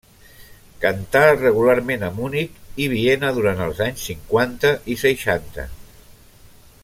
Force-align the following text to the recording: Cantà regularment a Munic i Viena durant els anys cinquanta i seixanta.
Cantà 0.85 1.21
regularment 1.33 2.05
a 2.07 2.09
Munic 2.15 2.57
i 2.85 2.89
Viena 2.95 3.31
durant 3.37 3.61
els 3.67 3.83
anys 3.89 4.07
cinquanta 4.13 4.71
i 4.95 4.99
seixanta. 5.03 5.69